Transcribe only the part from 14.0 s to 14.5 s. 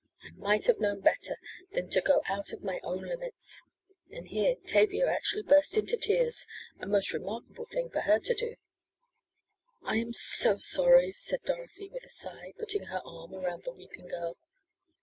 girl.